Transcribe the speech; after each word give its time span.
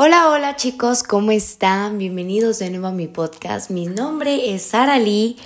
Hola, 0.00 0.28
hola 0.28 0.54
chicos, 0.54 1.02
¿cómo 1.02 1.32
están? 1.32 1.98
Bienvenidos 1.98 2.60
de 2.60 2.70
nuevo 2.70 2.86
a 2.86 2.92
mi 2.92 3.08
podcast. 3.08 3.68
Mi 3.68 3.86
nombre 3.86 4.54
es 4.54 4.62
Sara 4.62 4.96
Lee 4.96 5.36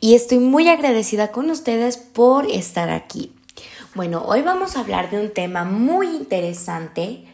y 0.00 0.14
estoy 0.14 0.38
muy 0.38 0.68
agradecida 0.68 1.32
con 1.32 1.48
ustedes 1.48 1.96
por 1.96 2.44
estar 2.44 2.90
aquí. 2.90 3.32
Bueno, 3.94 4.22
hoy 4.26 4.42
vamos 4.42 4.76
a 4.76 4.80
hablar 4.80 5.08
de 5.08 5.18
un 5.18 5.30
tema 5.30 5.64
muy 5.64 6.08
interesante 6.08 7.24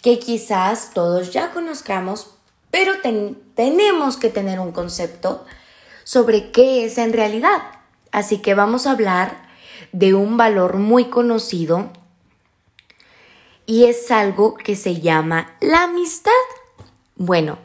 que 0.00 0.20
quizás 0.20 0.92
todos 0.94 1.32
ya 1.32 1.50
conozcamos, 1.50 2.30
pero 2.70 2.92
tenemos 3.56 4.16
que 4.16 4.28
tener 4.28 4.60
un 4.60 4.70
concepto 4.70 5.44
sobre 6.04 6.52
qué 6.52 6.84
es 6.84 6.98
en 6.98 7.14
realidad. 7.14 7.62
Así 8.12 8.38
que 8.38 8.54
vamos 8.54 8.86
a 8.86 8.92
hablar 8.92 9.42
de 9.90 10.14
un 10.14 10.36
valor 10.36 10.76
muy 10.76 11.06
conocido 11.06 11.90
y 13.66 13.84
es 13.84 14.10
algo 14.10 14.54
que 14.54 14.76
se 14.76 15.00
llama 15.00 15.56
la 15.60 15.84
amistad. 15.84 16.30
Bueno, 17.16 17.58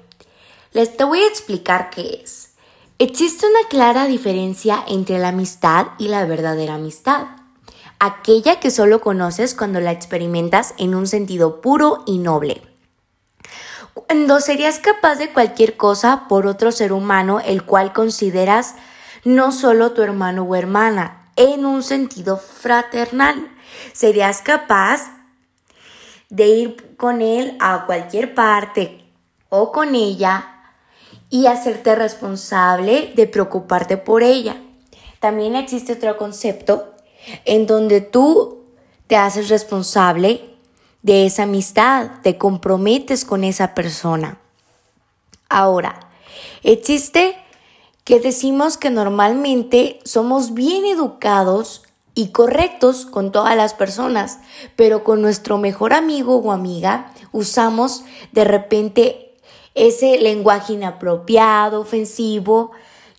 les 0.74 0.96
te 0.96 1.04
voy 1.04 1.20
a 1.20 1.28
explicar 1.28 1.90
qué 1.90 2.22
es. 2.24 2.54
Existe 3.00 3.46
una 3.46 3.68
clara 3.70 4.08
diferencia 4.08 4.84
entre 4.88 5.20
la 5.20 5.30
amistad 5.30 5.88
y 5.98 6.08
la 6.08 6.26
verdadera 6.26 6.76
amistad. 6.76 7.28
Aquella 8.00 8.60
que 8.60 8.72
solo 8.72 9.02
conoces 9.02 9.56
cuando 9.56 9.80
la 9.80 9.92
experimentas 9.92 10.74
en 10.78 10.96
un 10.96 11.08
sentido 11.08 11.62
puro 11.62 12.04
y 12.06 12.20
noble. 12.20 12.62
Cuando 13.94 14.40
serías 14.40 14.80
capaz 14.80 15.16
de 15.16 15.34
cualquier 15.34 15.78
cosa 15.78 16.28
por 16.28 16.46
otro 16.46 16.72
ser 16.72 16.94
humano 16.94 17.40
el 17.40 17.64
cual 17.64 17.94
consideras 17.94 18.76
no 19.24 19.52
solo 19.52 19.92
tu 19.94 20.04
hermano 20.04 20.44
o 20.44 20.56
hermana, 20.56 21.32
en 21.36 21.66
un 21.66 21.84
sentido 21.84 22.38
fraternal. 22.38 23.48
Serías 23.94 24.42
capaz 24.42 25.17
de 26.30 26.48
ir 26.48 26.96
con 26.98 27.22
él 27.22 27.56
a 27.60 27.86
cualquier 27.86 28.34
parte 28.34 29.04
o 29.50 29.72
con 29.72 29.96
ella 29.96 30.54
y 31.30 31.48
hacerte 31.48 31.96
responsable 31.96 33.14
de 33.16 33.28
preocuparte 33.28 33.98
por 33.98 34.24
ella. 34.24 34.62
También 35.20 35.56
existe 35.56 35.94
otro 35.94 36.18
concepto 36.18 36.94
en 37.46 37.68
donde 37.68 38.02
tú 38.02 38.64
te 39.08 39.16
haces 39.16 39.50
responsable 39.50 40.54
de 41.02 41.26
esa 41.26 41.44
amistad, 41.44 42.22
te 42.22 42.38
comprometes 42.38 43.24
con 43.26 43.44
esa 43.44 43.74
persona. 43.74 44.40
Ahora, 45.50 46.00
existe 46.64 47.38
que 48.04 48.20
decimos 48.20 48.78
que 48.78 48.90
normalmente 48.90 50.00
somos 50.04 50.54
bien 50.54 50.86
educados 50.86 51.84
y 52.18 52.30
correctos 52.30 53.06
con 53.06 53.32
todas 53.32 53.56
las 53.56 53.76
personas, 53.76 54.40
pero 54.76 55.04
con 55.04 55.22
nuestro 55.22 55.60
mejor 55.60 55.94
amigo 55.94 56.38
o 56.38 56.52
amiga 56.52 57.14
usamos 57.32 58.06
de 58.32 58.44
repente 58.44 59.36
ese 59.76 60.18
lenguaje 60.18 60.74
inapropiado, 60.74 61.80
ofensivo, 61.80 62.72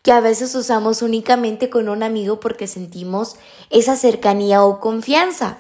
que 0.03 0.11
a 0.11 0.19
veces 0.19 0.53
usamos 0.57 1.01
únicamente 1.03 1.71
con 1.71 1.89
un 1.89 2.03
amigo 2.03 2.41
porque 2.41 2.67
sentimos 2.67 3.37
esa 3.71 3.95
cercanía 3.95 4.65
o 4.65 4.81
confianza. 4.81 5.59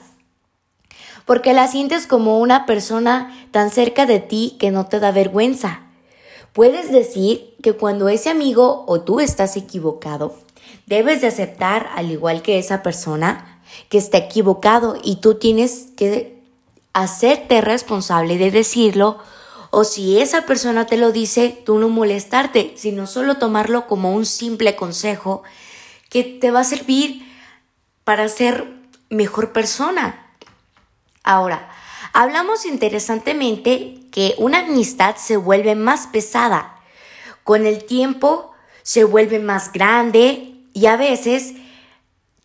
Porque 1.24 1.52
la 1.52 1.68
sientes 1.68 2.08
como 2.08 2.40
una 2.40 2.66
persona 2.66 3.32
tan 3.52 3.70
cerca 3.70 4.04
de 4.04 4.18
ti 4.18 4.56
que 4.58 4.72
no 4.72 4.86
te 4.86 4.98
da 4.98 5.12
vergüenza. 5.12 5.82
Puedes 6.52 6.90
decir 6.90 7.54
que 7.62 7.74
cuando 7.74 8.08
ese 8.08 8.30
amigo 8.30 8.84
o 8.88 9.02
tú 9.02 9.20
estás 9.20 9.56
equivocado, 9.56 10.34
Debes 10.88 11.20
de 11.20 11.26
aceptar, 11.26 11.90
al 11.96 12.10
igual 12.10 12.40
que 12.40 12.58
esa 12.58 12.82
persona, 12.82 13.60
que 13.90 13.98
está 13.98 14.16
equivocado 14.16 14.98
y 15.04 15.16
tú 15.16 15.34
tienes 15.34 15.88
que 15.98 16.42
hacerte 16.94 17.60
responsable 17.60 18.38
de 18.38 18.50
decirlo 18.50 19.18
o 19.70 19.84
si 19.84 20.18
esa 20.18 20.46
persona 20.46 20.86
te 20.86 20.96
lo 20.96 21.12
dice, 21.12 21.62
tú 21.66 21.78
no 21.78 21.90
molestarte, 21.90 22.72
sino 22.76 23.06
solo 23.06 23.36
tomarlo 23.36 23.86
como 23.86 24.14
un 24.14 24.24
simple 24.24 24.76
consejo 24.76 25.42
que 26.08 26.24
te 26.24 26.50
va 26.50 26.60
a 26.60 26.64
servir 26.64 27.22
para 28.04 28.26
ser 28.30 28.72
mejor 29.10 29.52
persona. 29.52 30.32
Ahora, 31.22 31.68
hablamos 32.14 32.64
interesantemente 32.64 34.00
que 34.10 34.34
una 34.38 34.60
amistad 34.60 35.16
se 35.16 35.36
vuelve 35.36 35.74
más 35.74 36.06
pesada. 36.06 36.80
Con 37.44 37.66
el 37.66 37.84
tiempo 37.84 38.54
se 38.82 39.04
vuelve 39.04 39.38
más 39.38 39.70
grande, 39.70 40.57
y 40.78 40.86
a 40.86 40.96
veces 40.96 41.54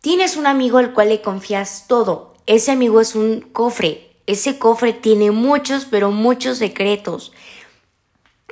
tienes 0.00 0.36
un 0.36 0.48
amigo 0.48 0.78
al 0.78 0.92
cual 0.92 1.10
le 1.10 1.22
confías 1.22 1.84
todo. 1.86 2.34
Ese 2.46 2.72
amigo 2.72 3.00
es 3.00 3.14
un 3.14 3.40
cofre. 3.40 4.10
Ese 4.26 4.58
cofre 4.58 4.92
tiene 4.92 5.30
muchos, 5.30 5.84
pero 5.84 6.10
muchos 6.10 6.58
secretos. 6.58 7.30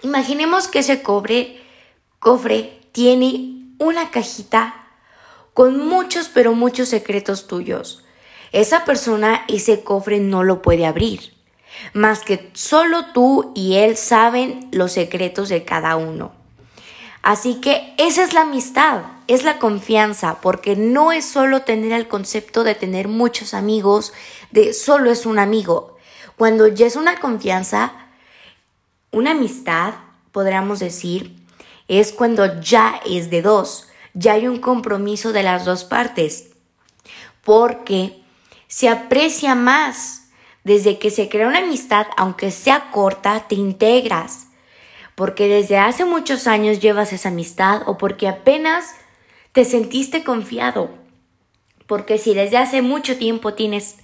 Imaginemos 0.03 0.69
que 0.69 0.79
ese 0.81 1.03
cofre, 1.03 1.59
tiene 2.93 3.75
una 3.79 4.13
cajita 4.13 4.87
con 5.53 5.89
muchos, 5.89 6.29
pero 6.29 6.55
muchos 6.55 6.89
secretos 6.89 7.49
tuyos. 7.49 8.05
Esa 8.53 8.85
persona 8.85 9.45
ese 9.49 9.83
cofre 9.83 10.21
no 10.21 10.45
lo 10.45 10.63
puede 10.63 10.87
abrir, 10.87 11.33
más 11.93 12.21
que 12.21 12.51
solo 12.53 13.07
tú 13.13 13.51
y 13.57 13.75
él 13.75 13.97
saben 13.97 14.69
los 14.71 14.93
secretos 14.93 15.49
de 15.49 15.65
cada 15.65 15.97
uno. 15.97 16.42
Así 17.23 17.61
que 17.61 17.95
esa 17.99 18.25
es 18.25 18.33
la 18.33 18.41
amistad, 18.41 19.03
es 19.29 19.45
la 19.45 19.61
confianza, 19.61 20.41
porque 20.41 20.75
no 20.75 21.13
es 21.13 21.25
solo 21.25 21.63
tener 21.63 21.93
el 21.93 22.09
concepto 22.09 22.65
de 22.65 22.75
tener 22.75 23.07
muchos 23.07 23.55
amigos, 23.55 24.13
de 24.51 24.73
solo 24.73 25.11
es 25.11 25.25
un 25.25 25.39
amigo. 25.39 25.97
Cuando 26.37 26.67
ya 26.67 26.87
es 26.87 26.97
una 26.97 27.21
confianza, 27.21 27.93
una 29.13 29.31
amistad, 29.31 29.95
podríamos 30.33 30.81
decir, 30.81 31.37
es 31.87 32.13
cuando 32.13 32.61
ya 32.61 33.01
es 33.07 33.31
de 33.31 33.41
dos, 33.41 33.87
ya 34.15 34.33
hay 34.33 34.49
un 34.49 34.59
compromiso 34.59 35.33
de 35.33 35.45
las 35.45 35.65
dos 35.65 35.85
partes, 35.85 36.49
porque 37.45 38.21
se 38.67 38.89
aprecia 38.89 39.55
más. 39.55 40.19
Desde 40.65 41.01
que 41.01 41.11
se 41.11 41.29
crea 41.29 41.49
una 41.49 41.59
amistad, 41.59 42.07
aunque 42.17 42.53
sea 42.53 42.93
corta, 42.93 43.49
te 43.49 43.57
integras 43.57 44.47
porque 45.15 45.49
desde 45.49 45.79
hace 45.79 46.05
muchos 46.05 46.47
años 46.47 46.81
llevas 46.81 47.13
esa 47.13 47.29
amistad 47.29 47.83
o 47.87 47.99
porque 47.99 48.29
apenas 48.29 48.95
te 49.53 49.65
sentiste 49.65 50.25
confiado. 50.25 50.91
Porque 51.87 52.19
si 52.19 52.35
desde 52.35 52.59
hace 52.59 52.83
mucho 52.83 53.19
tiempo 53.19 53.55
tienes 53.55 53.97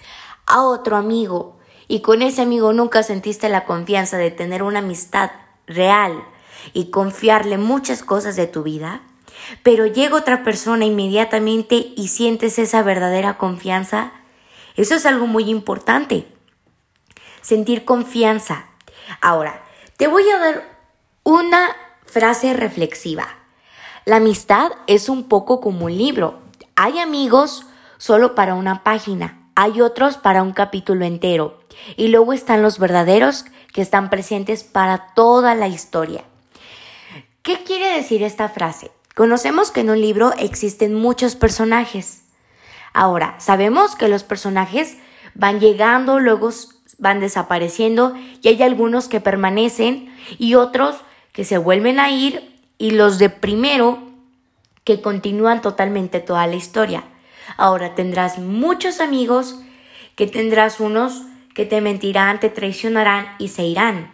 a 0.46 0.62
otro 0.62 0.96
amigo 0.96 1.58
y 1.86 2.00
con 2.00 2.22
ese 2.22 2.42
amigo 2.42 2.72
nunca 2.72 3.02
sentiste 3.02 3.48
la 3.48 3.64
confianza 3.64 4.18
de 4.18 4.30
tener 4.30 4.62
una 4.62 4.80
amistad 4.80 5.30
real 5.66 6.22
y 6.74 6.90
confiarle 6.90 7.56
muchas 7.56 8.02
cosas 8.02 8.36
de 8.36 8.46
tu 8.46 8.62
vida, 8.62 9.02
pero 9.62 9.86
llega 9.86 10.16
otra 10.16 10.42
persona 10.42 10.84
inmediatamente 10.84 11.92
y 11.96 12.08
sientes 12.08 12.58
esa 12.58 12.82
verdadera 12.82 13.38
confianza, 13.38 14.12
eso 14.76 14.94
es 14.94 15.06
algo 15.06 15.26
muy 15.26 15.48
importante. 15.48 16.26
Sentir 17.40 17.84
confianza. 17.84 18.66
Ahora, 19.20 19.64
te 19.96 20.06
voy 20.06 20.28
a 20.28 20.38
dar 20.38 20.77
una 21.28 21.76
frase 22.06 22.54
reflexiva. 22.54 23.28
La 24.06 24.16
amistad 24.16 24.70
es 24.86 25.10
un 25.10 25.24
poco 25.24 25.60
como 25.60 25.84
un 25.84 25.98
libro. 25.98 26.38
Hay 26.74 26.98
amigos 26.98 27.66
solo 27.98 28.34
para 28.34 28.54
una 28.54 28.82
página, 28.82 29.50
hay 29.54 29.82
otros 29.82 30.16
para 30.16 30.42
un 30.42 30.52
capítulo 30.52 31.04
entero 31.04 31.60
y 31.98 32.08
luego 32.08 32.32
están 32.32 32.62
los 32.62 32.78
verdaderos 32.78 33.44
que 33.74 33.82
están 33.82 34.08
presentes 34.08 34.64
para 34.64 35.12
toda 35.12 35.54
la 35.54 35.68
historia. 35.68 36.24
¿Qué 37.42 37.62
quiere 37.62 37.94
decir 37.94 38.22
esta 38.22 38.48
frase? 38.48 38.90
Conocemos 39.14 39.70
que 39.70 39.80
en 39.80 39.90
un 39.90 40.00
libro 40.00 40.32
existen 40.38 40.94
muchos 40.94 41.36
personajes. 41.36 42.22
Ahora, 42.94 43.38
sabemos 43.38 43.96
que 43.96 44.08
los 44.08 44.22
personajes 44.22 44.96
van 45.34 45.60
llegando, 45.60 46.20
luego 46.20 46.48
van 46.96 47.20
desapareciendo 47.20 48.14
y 48.40 48.48
hay 48.48 48.62
algunos 48.62 49.08
que 49.08 49.20
permanecen 49.20 50.10
y 50.38 50.54
otros 50.54 50.96
que 51.38 51.44
se 51.44 51.56
vuelven 51.56 52.00
a 52.00 52.10
ir 52.10 52.52
y 52.78 52.90
los 52.90 53.20
de 53.20 53.30
primero 53.30 54.00
que 54.82 55.00
continúan 55.00 55.62
totalmente 55.62 56.18
toda 56.18 56.44
la 56.48 56.56
historia. 56.56 57.04
Ahora 57.56 57.94
tendrás 57.94 58.38
muchos 58.38 58.98
amigos 58.98 59.60
que 60.16 60.26
tendrás 60.26 60.80
unos 60.80 61.22
que 61.54 61.64
te 61.64 61.80
mentirán, 61.80 62.40
te 62.40 62.50
traicionarán 62.50 63.36
y 63.38 63.50
se 63.50 63.62
irán. 63.62 64.10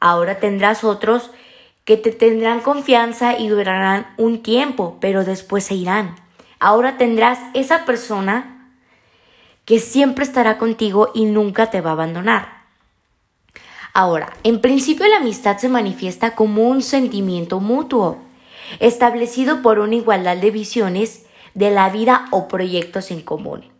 Ahora 0.00 0.40
tendrás 0.40 0.82
otros 0.82 1.30
que 1.84 1.98
te 1.98 2.10
tendrán 2.10 2.60
confianza 2.60 3.38
y 3.38 3.48
durarán 3.48 4.06
un 4.16 4.42
tiempo, 4.42 4.96
pero 4.98 5.24
después 5.24 5.64
se 5.64 5.74
irán. 5.74 6.16
Ahora 6.58 6.96
tendrás 6.96 7.38
esa 7.52 7.84
persona 7.84 8.72
que 9.66 9.78
siempre 9.78 10.24
estará 10.24 10.56
contigo 10.56 11.10
y 11.12 11.26
nunca 11.26 11.68
te 11.68 11.82
va 11.82 11.90
a 11.90 11.92
abandonar. 11.92 12.61
Ahora, 13.94 14.32
en 14.42 14.60
principio 14.60 15.06
la 15.06 15.18
amistad 15.18 15.58
se 15.58 15.68
manifiesta 15.68 16.34
como 16.34 16.68
un 16.68 16.82
sentimiento 16.82 17.60
mutuo, 17.60 18.18
establecido 18.80 19.60
por 19.60 19.78
una 19.78 19.96
igualdad 19.96 20.36
de 20.36 20.50
visiones 20.50 21.26
de 21.54 21.70
la 21.70 21.90
vida 21.90 22.26
o 22.30 22.48
proyectos 22.48 23.10
en 23.10 23.20
común. 23.20 23.70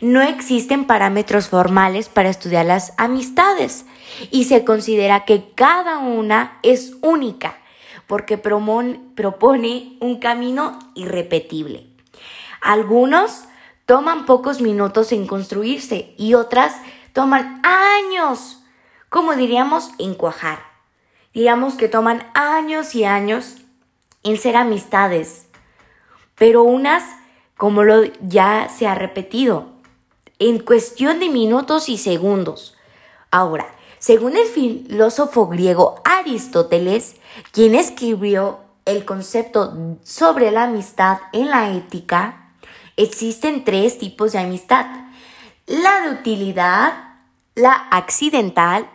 No 0.00 0.22
existen 0.22 0.86
parámetros 0.86 1.48
formales 1.48 2.08
para 2.08 2.30
estudiar 2.30 2.66
las 2.66 2.94
amistades 2.96 3.84
y 4.30 4.44
se 4.44 4.64
considera 4.64 5.24
que 5.24 5.50
cada 5.54 5.98
una 5.98 6.58
es 6.62 6.96
única 7.02 7.58
porque 8.06 8.38
propone 8.38 9.96
un 10.00 10.18
camino 10.18 10.78
irrepetible. 10.94 11.86
Algunos 12.60 13.44
toman 13.86 14.24
pocos 14.24 14.60
minutos 14.60 15.12
en 15.12 15.26
construirse 15.26 16.14
y 16.16 16.34
otras 16.34 16.76
toman 17.12 17.60
años, 17.62 18.57
como 19.08 19.34
diríamos, 19.36 19.90
en 19.98 20.14
cuajar. 20.14 20.58
Diríamos 21.32 21.74
que 21.74 21.88
toman 21.88 22.26
años 22.34 22.94
y 22.94 23.04
años 23.04 23.56
en 24.22 24.36
ser 24.38 24.56
amistades, 24.56 25.46
pero 26.34 26.62
unas, 26.62 27.04
como 27.56 27.82
lo 27.84 28.04
ya 28.20 28.68
se 28.68 28.86
ha 28.86 28.94
repetido, 28.94 29.68
en 30.38 30.58
cuestión 30.58 31.20
de 31.20 31.28
minutos 31.28 31.88
y 31.88 31.98
segundos. 31.98 32.76
Ahora, 33.30 33.66
según 33.98 34.36
el 34.36 34.46
filósofo 34.46 35.48
griego 35.48 36.00
Aristóteles, 36.04 37.16
quien 37.50 37.74
escribió 37.74 38.60
el 38.84 39.04
concepto 39.04 39.96
sobre 40.04 40.50
la 40.50 40.64
amistad 40.64 41.18
en 41.32 41.50
la 41.50 41.70
ética, 41.72 42.52
existen 42.96 43.64
tres 43.64 43.98
tipos 43.98 44.32
de 44.32 44.38
amistad. 44.38 44.86
La 45.66 46.00
de 46.02 46.10
utilidad, 46.12 47.16
la 47.54 47.72
accidental 47.90 48.88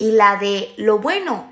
y 0.00 0.12
la 0.12 0.36
de 0.36 0.72
lo 0.78 0.98
bueno. 0.98 1.44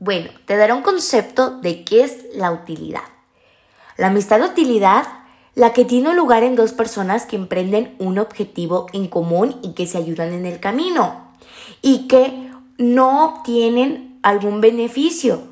Bueno, 0.00 0.28
te 0.44 0.56
daré 0.56 0.74
un 0.74 0.82
concepto 0.82 1.60
de 1.60 1.84
qué 1.84 2.02
es 2.02 2.26
la 2.34 2.50
utilidad. 2.50 3.04
La 3.96 4.08
amistad 4.08 4.40
de 4.40 4.46
utilidad, 4.46 5.06
la 5.54 5.72
que 5.72 5.84
tiene 5.84 6.12
lugar 6.12 6.42
en 6.42 6.56
dos 6.56 6.72
personas 6.72 7.26
que 7.26 7.36
emprenden 7.36 7.94
un 7.98 8.18
objetivo 8.18 8.86
en 8.92 9.06
común 9.06 9.58
y 9.62 9.72
que 9.74 9.86
se 9.86 9.98
ayudan 9.98 10.32
en 10.32 10.46
el 10.46 10.58
camino 10.58 11.32
y 11.80 12.08
que 12.08 12.50
no 12.76 13.26
obtienen 13.26 14.18
algún 14.22 14.60
beneficio. 14.60 15.42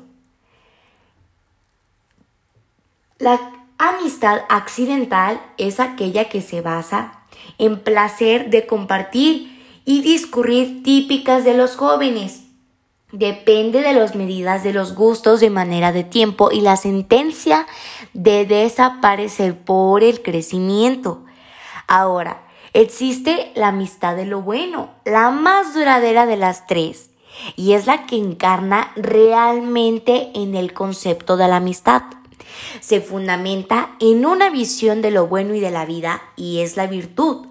La 3.17 3.39
amistad 3.77 4.41
accidental 4.49 5.41
es 5.57 5.79
aquella 5.79 6.27
que 6.27 6.41
se 6.41 6.59
basa 6.59 7.23
en 7.57 7.79
placer 7.79 8.49
de 8.49 8.67
compartir 8.67 9.58
y 9.89 10.01
discurrir 10.01 10.83
típicas 10.83 11.43
de 11.43 11.55
los 11.55 11.75
jóvenes. 11.75 12.43
Depende 13.11 13.81
de 13.81 13.93
las 13.93 14.13
medidas 14.13 14.63
de 14.63 14.71
los 14.71 14.93
gustos 14.93 15.39
de 15.39 15.49
manera 15.49 15.91
de 15.91 16.03
tiempo 16.03 16.51
y 16.51 16.61
la 16.61 16.75
sentencia 16.75 17.65
de 18.13 18.45
desaparecer 18.45 19.57
por 19.57 20.03
el 20.03 20.21
crecimiento. 20.21 21.25
Ahora, 21.87 22.45
Existe 22.73 23.51
la 23.55 23.69
amistad 23.69 24.15
de 24.15 24.27
lo 24.27 24.43
bueno, 24.43 24.91
la 25.03 25.31
más 25.31 25.73
duradera 25.73 26.27
de 26.27 26.37
las 26.37 26.67
tres, 26.67 27.09
y 27.55 27.73
es 27.73 27.87
la 27.87 28.05
que 28.05 28.15
encarna 28.15 28.91
realmente 28.95 30.29
en 30.35 30.53
el 30.53 30.71
concepto 30.73 31.35
de 31.35 31.47
la 31.47 31.55
amistad. 31.55 32.03
Se 32.79 33.01
fundamenta 33.01 33.95
en 33.99 34.23
una 34.23 34.51
visión 34.51 35.01
de 35.01 35.09
lo 35.09 35.25
bueno 35.25 35.55
y 35.55 35.59
de 35.59 35.71
la 35.71 35.85
vida, 35.85 36.21
y 36.35 36.59
es 36.59 36.77
la 36.77 36.85
virtud, 36.85 37.47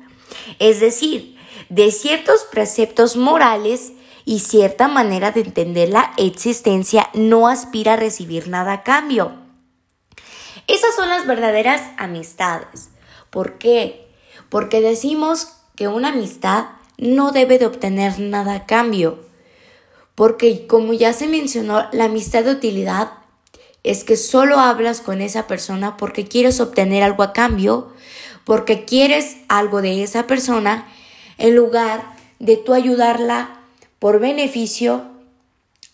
es 0.61 0.79
decir, 0.79 1.38
de 1.69 1.91
ciertos 1.91 2.45
preceptos 2.50 3.17
morales 3.17 3.93
y 4.25 4.41
cierta 4.41 4.89
manera 4.89 5.31
de 5.31 5.41
entender 5.41 5.89
la 5.89 6.12
existencia 6.17 7.09
no 7.15 7.49
aspira 7.49 7.95
a 7.95 7.97
recibir 7.97 8.49
nada 8.49 8.73
a 8.73 8.83
cambio. 8.83 9.33
Esas 10.67 10.95
son 10.95 11.09
las 11.09 11.27
verdaderas 11.27 11.83
amistades. 11.97 12.91
¿Por 13.31 13.59
qué? 13.59 14.09
porque 14.49 14.81
decimos 14.81 15.49
que 15.77 15.89
una 15.89 16.09
amistad 16.09 16.67
no 16.97 17.33
debe 17.33 17.59
de 17.59 17.67
obtener 17.67 18.19
nada 18.19 18.55
a 18.55 18.67
cambio, 18.67 19.21
porque 20.15 20.67
como 20.67 20.93
ya 20.93 21.12
se 21.12 21.27
mencionó, 21.27 21.87
la 21.93 22.05
amistad 22.05 22.44
de 22.44 22.53
utilidad 22.53 23.12
es 23.85 24.03
que 24.05 24.17
solo 24.17 24.59
hablas 24.59 25.01
con 25.01 25.21
esa 25.21 25.47
persona 25.47 25.97
porque 25.97 26.27
quieres 26.27 26.61
obtener 26.61 27.03
algo 27.03 27.23
a 27.23 27.33
cambio, 27.33 27.93
porque 28.44 28.85
quieres 28.85 29.37
algo 29.49 29.83
de 29.83 30.03
esa 30.03 30.27
persona, 30.27 30.89
en 31.38 31.56
lugar 31.56 32.02
de 32.38 32.56
tú 32.56 32.75
ayudarla 32.75 33.61
por 33.99 34.20
beneficio 34.20 35.02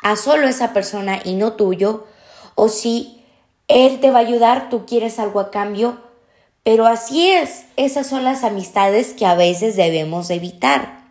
a 0.03 0.17
solo 0.17 0.49
esa 0.49 0.73
persona 0.73 1.21
y 1.25 1.35
no 1.35 1.53
tuyo, 1.53 2.07
o 2.55 2.69
si 2.69 3.23
él 3.69 4.01
te 4.01 4.11
va 4.11 4.19
a 4.19 4.23
ayudar, 4.23 4.69
tú 4.69 4.85
quieres 4.85 5.19
algo 5.19 5.41
a 5.41 5.51
cambio, 5.51 5.99
pero 6.63 6.87
así 6.87 7.31
es, 7.31 7.65
esas 7.77 8.07
son 8.07 8.25
las 8.25 8.45
amistades 8.45 9.13
que 9.13 9.27
a 9.27 9.35
veces 9.35 9.77
debemos 9.77 10.31
evitar. 10.31 11.05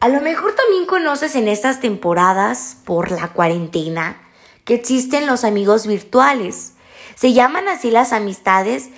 A 0.00 0.08
lo 0.08 0.20
mejor 0.20 0.54
también 0.54 0.86
conoces 0.86 1.34
en 1.36 1.46
estas 1.46 1.80
temporadas, 1.80 2.78
por 2.84 3.10
la 3.10 3.32
cuarentena, 3.32 4.20
que 4.64 4.74
existen 4.74 5.26
los 5.26 5.44
amigos 5.44 5.86
virtuales. 5.86 6.72
Se 7.16 7.32
llaman 7.32 7.68
así 7.68 7.90
las 7.90 8.12
amistades 8.12 8.88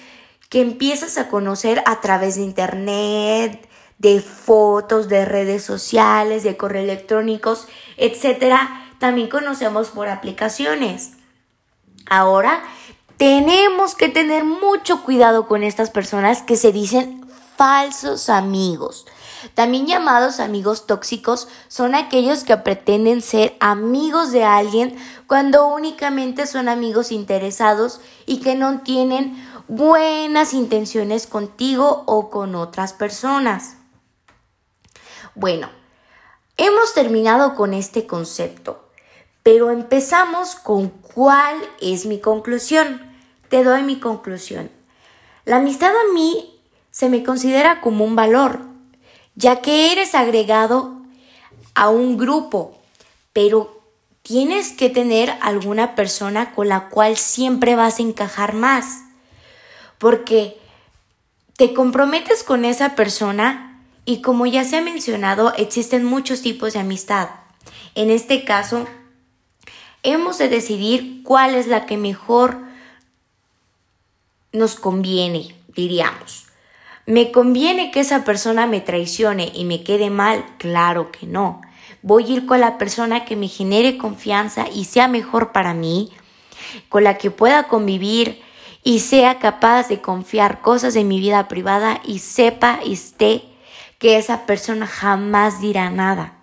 que 0.49 0.61
empiezas 0.61 1.19
a 1.19 1.29
conocer 1.29 1.83
a 1.87 2.01
través 2.01 2.37
de 2.37 2.43
internet, 2.43 3.69
de 4.03 4.21
fotos, 4.21 5.09
de 5.09 5.25
redes 5.25 5.63
sociales, 5.63 6.43
de 6.43 6.57
correo 6.57 6.83
electrónicos, 6.83 7.69
etc. 7.97 8.57
También 8.99 9.29
conocemos 9.29 9.91
por 9.91 10.09
aplicaciones. 10.09 11.13
Ahora 12.11 12.65
tenemos 13.17 13.95
que 13.95 14.09
tener 14.09 14.43
mucho 14.43 15.05
cuidado 15.05 15.47
con 15.47 15.63
estas 15.63 15.91
personas 15.91 16.43
que 16.43 16.57
se 16.57 16.73
dicen 16.73 17.25
falsos 17.57 18.29
amigos. 18.29 19.07
También 19.55 19.87
llamados 19.87 20.41
amigos 20.41 20.89
tóxicos 20.89 21.47
son 21.69 21.95
aquellos 21.95 22.43
que 22.43 22.57
pretenden 22.57 23.23
ser 23.23 23.57
amigos 23.61 24.33
de 24.33 24.43
alguien 24.43 24.97
cuando 25.29 25.69
únicamente 25.69 26.49
son 26.49 26.69
amigos 26.69 27.13
interesados 27.13 28.01
y 28.27 28.41
que 28.41 28.57
no 28.57 28.81
tienen 28.81 29.37
buenas 29.69 30.55
intenciones 30.55 31.29
contigo 31.29 32.03
o 32.07 32.31
con 32.31 32.57
otras 32.57 32.93
personas. 32.93 33.77
Bueno, 35.35 35.71
hemos 36.57 36.95
terminado 36.95 37.55
con 37.55 37.75
este 37.75 38.07
concepto, 38.07 38.89
pero 39.43 39.71
empezamos 39.71 40.55
con 40.55 40.89
cuál 40.89 41.57
es 41.81 42.07
mi 42.07 42.21
conclusión 42.21 43.13
te 43.53 43.65
doy 43.65 43.83
mi 43.83 44.01
conclusión. 44.01 44.71
La 45.45 45.57
amistad 45.57 45.91
a 45.91 46.15
mí 46.15 46.59
se 46.91 47.11
me 47.11 47.23
considera 47.23 47.83
como 47.83 48.03
un 48.03 48.17
valor, 48.17 48.61
ya 49.35 49.61
que 49.61 49.93
eres 49.93 50.15
agregado 50.15 50.97
a 51.75 51.91
un 51.91 52.17
grupo, 52.17 52.79
pero 53.35 53.83
tienes 54.23 54.73
que 54.73 54.89
tener 54.89 55.37
alguna 55.43 55.95
persona 55.95 56.55
con 56.55 56.69
la 56.69 56.89
cual 56.89 57.19
siempre 57.19 57.77
vas 57.77 57.99
a 57.99 58.03
encajar 58.05 58.55
más, 58.55 59.03
porque 59.99 60.59
te 61.59 61.75
comprometes 61.75 62.45
con 62.45 62.65
esa 62.65 62.95
persona 62.97 63.72
y 64.05 64.21
como 64.21 64.47
ya 64.47 64.65
se 64.65 64.77
ha 64.77 64.83
mencionado, 64.83 65.53
existen 65.57 66.05
muchos 66.05 66.43
tipos 66.43 66.73
de 66.73 66.81
amistad. 66.81 67.29
En 67.95 68.11
este 68.11 68.45
caso, 68.45 68.87
hemos 70.03 70.39
de 70.39 70.49
decidir 70.49 71.23
cuál 71.23 71.55
es 71.55 71.67
la 71.67 71.87
que 71.87 71.97
mejor 71.97 72.59
nos 74.53 74.75
conviene, 74.75 75.55
diríamos. 75.75 76.47
¿Me 77.07 77.33
conviene 77.33 77.91
que 77.91 78.01
esa 78.01 78.25
persona 78.25 78.67
me 78.67 78.81
traicione 78.81 79.53
y 79.55 79.65
me 79.65 79.83
quede 79.83 80.11
mal? 80.11 80.45
Claro 80.59 81.11
que 81.11 81.27
no. 81.27 81.61
Voy 82.03 82.25
a 82.25 82.29
ir 82.35 82.47
con 82.47 82.61
la 82.61 82.79
persona 82.79 83.25
que 83.25 83.37
me 83.37 83.49
genere 83.49 83.99
confianza 83.99 84.67
y 84.69 84.85
sea 84.85 85.09
mejor 85.09 85.53
para 85.53 85.75
mí, 85.75 86.11
con 86.89 87.05
la 87.05 87.19
que 87.19 87.31
pueda 87.31 87.69
convivir 87.69 88.43
y 88.83 89.01
sea 89.01 89.39
capaz 89.39 89.89
de 89.89 90.01
confiar 90.01 90.61
cosas 90.61 90.95
de 90.95 91.05
mi 91.05 91.21
vida 91.21 91.47
privada 91.47 92.01
y 92.05 92.19
sepa 92.19 92.81
y 92.85 92.95
esté 92.95 93.52
que 94.03 94.19
esa 94.19 94.45
persona 94.45 94.87
jamás 94.87 95.63
dirá 95.63 95.89
nada. 95.89 96.35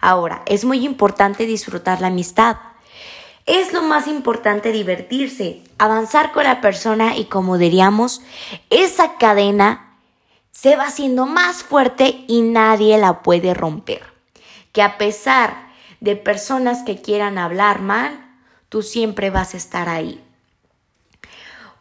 Ahora, 0.00 0.42
es 0.46 0.64
muy 0.64 0.84
importante 0.84 1.46
disfrutar 1.46 2.00
la 2.00 2.06
amistad 2.06 2.58
es 3.46 3.72
lo 3.72 3.82
más 3.82 4.06
importante 4.06 4.70
divertirse, 4.70 5.62
avanzar 5.78 6.32
con 6.32 6.44
la 6.44 6.60
persona 6.60 7.16
y 7.16 7.24
como 7.24 7.58
diríamos, 7.58 8.22
esa 8.70 9.16
cadena 9.18 9.96
se 10.52 10.76
va 10.76 10.84
haciendo 10.84 11.26
más 11.26 11.64
fuerte 11.64 12.24
y 12.28 12.42
nadie 12.42 12.98
la 12.98 13.22
puede 13.22 13.52
romper. 13.52 14.02
Que 14.70 14.82
a 14.82 14.96
pesar 14.96 15.70
de 16.00 16.14
personas 16.14 16.82
que 16.84 17.02
quieran 17.02 17.36
hablar 17.36 17.80
mal, 17.80 18.24
tú 18.68 18.82
siempre 18.82 19.30
vas 19.30 19.54
a 19.54 19.56
estar 19.56 19.88
ahí. 19.88 20.22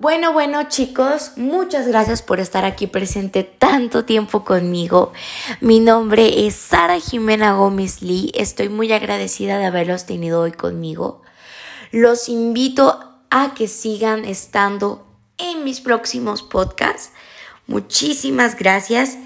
Bueno, 0.02 0.34
bueno 0.34 0.64
chicos, 0.68 1.34
muchas 1.36 1.88
gracias 1.88 2.24
por 2.24 2.40
estar 2.40 2.66
aquí 2.66 2.88
presente 2.88 3.44
tanto 3.44 4.04
tiempo 4.04 4.44
conmigo. 4.44 5.14
Mi 5.60 5.80
nombre 5.80 6.48
es 6.48 6.56
Sara 6.56 7.00
Jimena 7.00 7.54
Gómez 7.54 8.02
Lee. 8.02 8.32
Estoy 8.34 8.70
muy 8.70 8.92
agradecida 8.92 9.60
de 9.60 9.66
haberlos 9.66 10.08
tenido 10.08 10.42
hoy 10.42 10.54
conmigo. 10.54 11.22
Los 11.92 12.30
invito 12.30 13.00
a 13.30 13.54
que 13.54 13.68
sigan 13.68 14.26
estando 14.26 15.06
en 15.38 15.64
mis 15.64 15.82
próximos 15.82 16.42
podcasts. 16.42 17.12
Muchísimas 17.68 18.58
gracias 18.58 19.20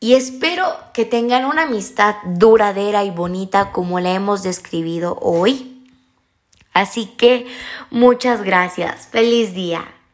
y 0.00 0.14
espero 0.14 0.64
que 0.94 1.04
tengan 1.04 1.44
una 1.44 1.64
amistad 1.64 2.14
duradera 2.24 3.04
y 3.04 3.10
bonita 3.10 3.70
como 3.70 4.00
la 4.00 4.12
hemos 4.12 4.42
describido 4.42 5.18
hoy. 5.20 5.73
Así 6.74 7.06
que 7.06 7.46
muchas 7.90 8.42
gracias. 8.42 9.08
Feliz 9.10 9.54
día. 9.54 9.93